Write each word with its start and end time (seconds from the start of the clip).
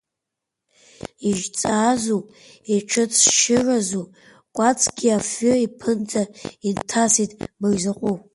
Ижьҵаазу, 1.29 2.21
иҿыцшьыразу, 2.75 4.05
кәацкгьы 4.55 5.09
афҩы 5.17 5.53
иԥынҵа 5.65 6.23
инҭасит 6.67 7.31
Мырзаҟәыл. 7.59 8.17